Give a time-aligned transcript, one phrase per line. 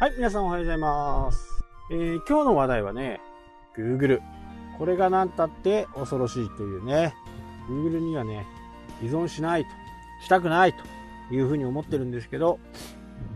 [0.00, 1.64] はい、皆さんおはようございます。
[1.90, 3.20] えー今日の話題はね、
[3.76, 4.20] Google。
[4.78, 7.16] これが何たって恐ろしいというね、
[7.68, 8.46] Google にはね、
[9.02, 9.70] 依存しないと、
[10.24, 12.60] したくないというふうに思ってるんですけど、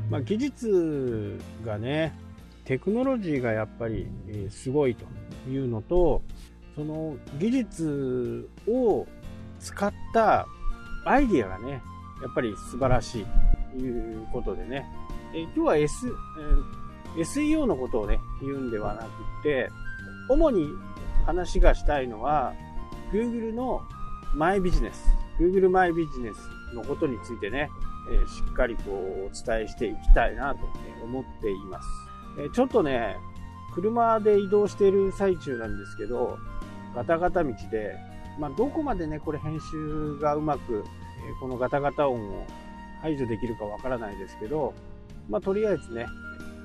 [0.09, 2.17] まあ、技術がね、
[2.65, 5.05] テクノロジーがやっぱり、えすごいと
[5.51, 6.23] いうのと、
[6.77, 9.09] その技術を
[9.59, 10.47] 使った
[11.07, 11.83] アイディアがね、
[12.23, 13.27] やっぱり素晴らしい
[13.73, 14.87] ということでね、
[15.35, 16.83] え今日は S、えー
[17.17, 19.09] SEO のことをね、言うんではなく
[19.43, 19.71] て、
[20.29, 20.69] 主に
[21.27, 22.55] 話がしたいのは、
[23.13, 23.83] Google の
[24.35, 27.71] マイビジネス、Google マイビジネスのことについてね、
[28.11, 30.61] えしっかりこうお伝えしていきたいなと、
[31.05, 31.89] 思っています。
[32.39, 33.17] えちょっとね、
[33.75, 36.39] 車で移動している最中なんですけど、
[36.95, 37.95] ガタガタ道で、
[38.39, 40.85] まあ、どこまでね、これ編集がうまく、
[41.29, 42.47] えこのガタガタ音を
[43.03, 44.73] 排除できるかわからないですけど、
[45.29, 46.07] まあ、とりあえずね、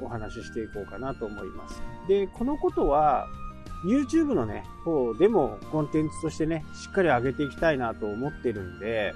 [0.01, 1.81] お話ししていこうかなと思います。
[2.07, 3.27] で、このことは、
[3.85, 9.13] YouTube のね、方でもコンテンツとしてね、しっかり上げていきたいなと思ってるんで、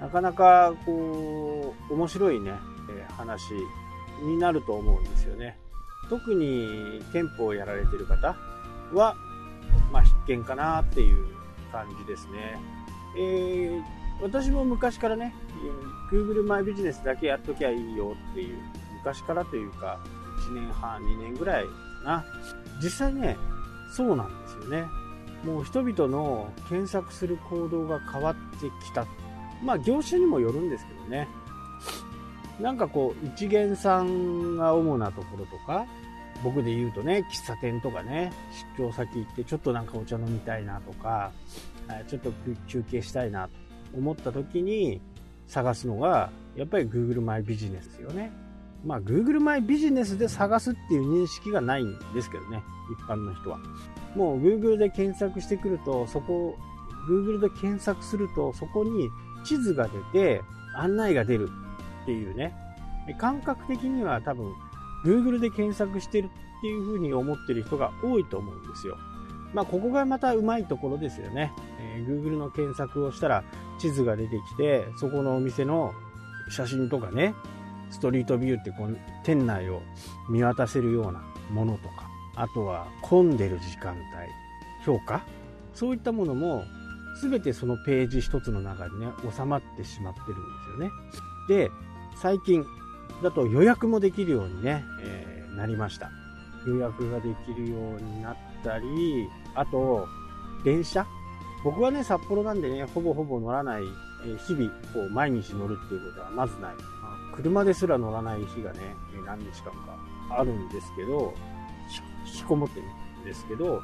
[0.00, 2.52] なかなか、こう、面白いね、
[3.16, 3.52] 話
[4.24, 5.58] になると思うんですよね。
[6.08, 8.36] 特に店舗をやられてる方
[8.92, 9.16] は、
[9.92, 11.26] まあ、必見かなっていう
[11.70, 12.58] 感じですね。
[13.18, 15.34] えー私も昔からね、
[16.10, 18.56] Google マイビジネスだけやっときゃいいよっていう、
[18.98, 19.98] 昔からというか、
[20.48, 21.70] 1年半、2年ぐらいか
[22.04, 22.24] な。
[22.80, 23.36] 実際ね、
[23.92, 24.86] そうなんですよね。
[25.44, 29.04] もう人々の検索する行動が変わってきた。
[29.62, 31.28] まあ業種にもよるんですけどね。
[32.60, 35.84] なんかこう、一元さんが主なところとか、
[36.44, 38.32] 僕で言うとね、喫茶店とかね、
[38.76, 41.32] 出張先行ってちょっとなんかお茶飲みたいなとか、
[42.06, 42.32] ちょっと
[42.68, 45.00] 休憩したいなと思った時に
[45.46, 48.32] 探すのが、やっぱり Google マイビジネスですよね。
[48.84, 53.58] まあ Google マイビジネスで探すっていう認識がないんですけどね、一般の人は。
[54.14, 56.56] もう Google で検索してくると、そこ、
[57.08, 59.08] Google で検索すると、そこに
[59.44, 60.42] 地図が出て
[60.76, 61.48] 案内が出る
[62.02, 62.54] っていうね。
[63.18, 64.52] 感覚的には多分
[65.04, 68.96] Google で検索してるっていう風に思ってる人が多いと思うんですよ。
[69.52, 71.52] まあ、ここがまたうまいところですよね。
[71.78, 73.44] えー Google の検索をしたら
[73.82, 75.92] 地図が出てきて、そこのお店の
[76.48, 77.34] 写真とかね、
[77.90, 79.82] ストリートビューってこう店内を
[80.30, 84.02] 見渡せるようなものとか、あとは混んでる時間帯、
[84.84, 85.22] 評価
[85.74, 86.64] そういったものも
[87.20, 90.90] 全てそのページ一つの中にね、収まってしまってるんで
[91.48, 91.68] すよね。
[91.68, 91.70] で、
[92.16, 92.64] 最近
[93.22, 96.10] だと予約もできるようにね、えーなりました。
[96.66, 100.06] 予約ができるようになったり、あと、
[100.64, 101.06] 電車
[101.64, 103.82] 僕はね、札幌なんでね、ほぼほぼ乗らない、
[104.24, 106.74] えー日々、こう、毎日乗るっていうことはまずない。
[107.02, 108.78] あ車ですら乗らない日がね、
[109.14, 109.96] えー何日間か
[110.30, 111.32] あるんですけど、
[111.88, 112.86] ひ引きこもってる
[113.22, 113.80] んですけど、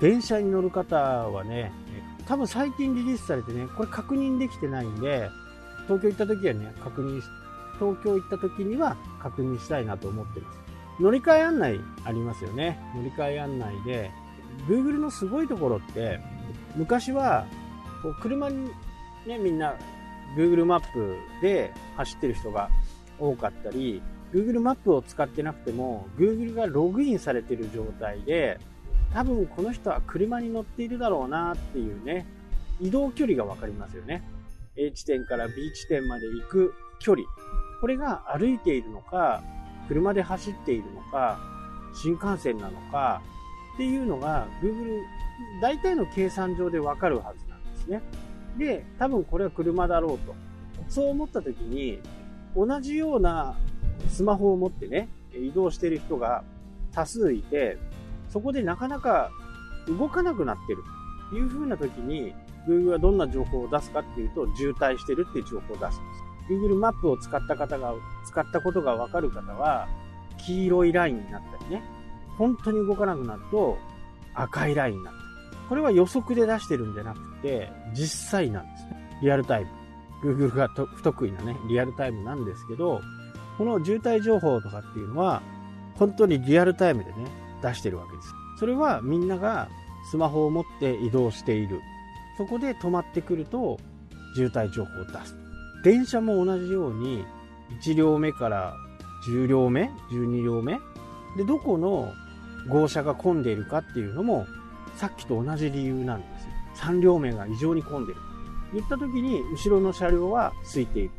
[0.00, 5.28] 電車に乗る方はね、えー多分最近リリースされてね、これ確認できてないんで、
[5.86, 7.24] 東京行った時はね、確認し、
[7.78, 10.58] 東京行った時には確認したいなと思ってます。
[11.00, 12.78] 乗り換え案内ありますよね。
[12.96, 14.10] 乗り換え案内で、
[14.66, 16.18] Google のすごいところって、
[16.76, 17.46] 昔は、
[18.02, 18.70] こう車に
[19.26, 19.74] ね、みんな
[20.36, 22.70] Google マップで走ってる人が
[23.18, 24.02] 多かったり、
[24.32, 28.58] Google マップを使ってなくても、Google がログインされてる状態で、
[29.12, 32.26] 多分この人は車に乗っているだろうなっていうね、
[32.80, 34.22] 移動距離がわかりますよね。
[34.76, 37.24] A 地点から B 地点まで行く距離。
[37.80, 39.42] これが歩いているのか、
[39.86, 41.38] 車で走っているのか、
[41.94, 43.22] 新幹線なのか、
[43.74, 45.02] っていうのが Google
[45.60, 48.02] 大体の計算上でわかるはずなんですね。
[48.58, 50.34] で、多分これは車だろうと。
[50.88, 52.00] そう思った時に、
[52.56, 53.56] 同じような
[54.08, 56.44] スマホを持ってね、移動してる人が
[56.92, 57.78] 多数いて、
[58.28, 59.30] そこでなかなか
[59.86, 60.82] 動かなくなってる
[61.30, 62.34] という風な時に、
[62.66, 66.24] Google はどんな情報を出すかっていうと、渋滞してるっていう情報を出すんです。
[66.52, 67.94] Google マップを使った方が、
[68.26, 69.88] 使ったことがわかる方は、
[70.38, 71.82] 黄色いラインになったりね、
[72.36, 73.78] 本当に動かなくなると
[74.34, 75.23] 赤いラインになった。
[75.68, 79.18] これは予測で出してるんじゃなくて、実際なんですね。
[79.22, 79.70] リアルタイム。
[80.22, 83.00] Google が不得意なね、リアルタイムなんですけど、
[83.58, 85.42] この渋滞情報とかっていうのは、
[85.96, 87.26] 本当にリアルタイムでね、
[87.62, 88.32] 出してるわけです。
[88.58, 89.68] それはみんなが
[90.10, 91.80] スマホを持って移動している。
[92.36, 93.78] そこで止まってくると、
[94.34, 95.36] 渋滞情報を出す。
[95.84, 97.24] 電車も同じように、
[97.82, 98.74] 1両目から
[99.26, 100.78] 10両目 ?12 両目
[101.36, 102.12] で、どこの
[102.68, 104.46] 号車が混んでいるかっていうのも、
[104.96, 106.50] さっきと同じ理由なんですよ。
[106.76, 108.20] 3両目が異常に混んでる。
[108.72, 111.10] 言った時に、後ろの車両は空いている。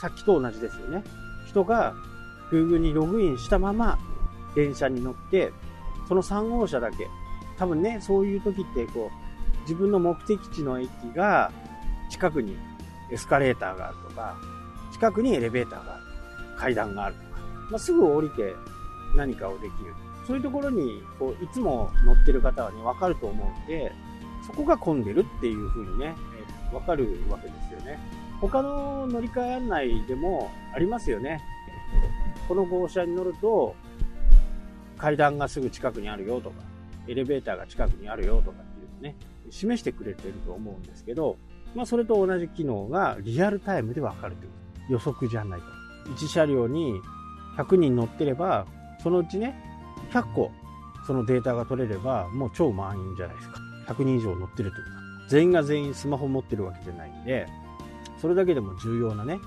[0.00, 1.02] さっきと同じですよね。
[1.46, 1.94] 人が
[2.50, 3.98] Google にログインしたまま
[4.54, 5.52] 電車に乗って、
[6.08, 7.08] その3号車だけ、
[7.58, 11.52] 多分ね、そういう時ってこう、自分の目的地の駅が
[12.08, 12.56] 近くに
[13.12, 14.36] エスカレーターがあるとか、
[14.92, 16.02] 近くにエレベーターがある、
[16.58, 17.26] 階段があるとか、
[17.70, 18.54] まあ、すぐ降りて
[19.16, 19.94] 何かをできる。
[20.26, 23.92] そういうところに、こう、いつも乗ってる方はね、わかると思うんで、
[24.46, 26.14] そこが混んでるっていう風にね、
[26.72, 27.98] わかるわけですよね。
[28.40, 31.40] 他の乗り換え案内でもありますよね。
[32.48, 33.74] この号車に乗ると、
[34.96, 36.62] 階段がすぐ近くにあるよとか、
[37.08, 39.16] エレベーターが近くにあるよとかっていうのね、
[39.50, 41.36] 示してくれてると思うんですけど、
[41.74, 44.50] まあそれと同じ機能がリアルタイムでわかるという。
[44.90, 45.66] 予測じゃないと。
[46.10, 47.00] 1車両に
[47.56, 48.66] 100人乗ってれば、
[49.02, 49.54] そのうちね、
[50.12, 50.50] 100個
[51.06, 53.60] そのデータが取れれば、もう超満員じゃないですか。
[53.88, 54.90] 100人以上乗ってるというか。
[55.28, 57.46] 全員が全員スマホ持ってるわけじゃないんで、
[58.20, 59.40] それだけでも重要なね、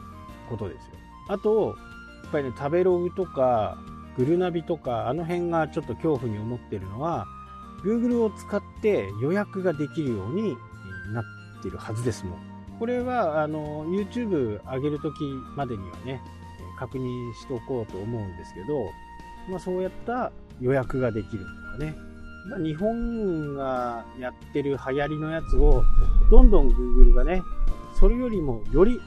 [0.50, 0.92] ことですよ。
[1.30, 1.75] あと、
[2.24, 3.77] やっぱりね、食べログとか、
[4.18, 7.27] グルナビとか、あの辺がちょっと恐怖に思ってるのは、
[7.83, 10.56] Google を使って予約ができるように
[11.13, 11.24] なっ
[11.62, 12.39] てるはずですもん。
[12.80, 15.18] これは、あの、YouTube 上げるとき
[15.56, 16.21] までにはね、
[16.80, 18.89] 確認しておこうと思うんですけど、
[19.50, 20.31] まあ、そうやった
[20.63, 21.95] 予約ができるとかね。
[22.50, 25.83] ま、日本がやってる流行りのやつを、
[26.31, 27.42] どんどん Google がね、
[28.00, 29.00] それよりもより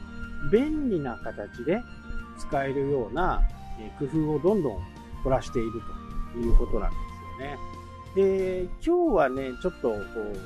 [0.53, 1.83] 便利な形で
[2.39, 3.41] 使えるような
[3.99, 4.79] 工夫をどんどん
[5.25, 5.73] 凝らしている
[6.35, 6.97] ということなんで
[8.15, 8.29] すよね。
[8.39, 10.37] で、今日はね、ちょっとこう、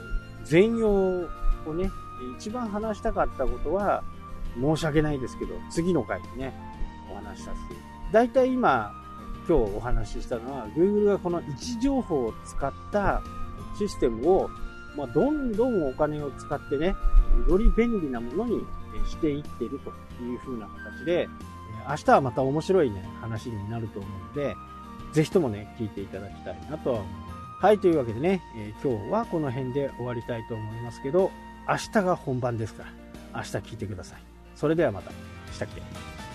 [0.44, 1.28] 全容
[1.66, 1.90] をね、
[2.38, 4.04] 一番話したかったことは、
[4.60, 6.52] 申し訳ないですけど、次の回にね、
[7.10, 7.80] お話しさせて。
[8.12, 8.92] 大体今、
[9.50, 13.20] 今日お話ししたのは、Google がこの位置情報を使った
[13.76, 14.48] システムを、
[14.96, 16.94] まあ、どんどんお金を使ってね、
[17.48, 18.60] より便利なものに
[19.08, 19.90] していってると
[20.22, 21.28] いう風な形で、
[21.88, 24.54] 明日はまた面白いね、話になると思うので、
[25.12, 27.28] ぜひともね、聞いていただきたいなとは思いま
[27.60, 27.64] す。
[27.66, 31.32] はい、というわけでね、えー、今日はこの辺で終わりたいと思いますけど、
[31.68, 34.22] 明日が本番ですから、明日聞いてください。
[34.54, 35.10] それではまた。
[35.52, 36.29] したっけ？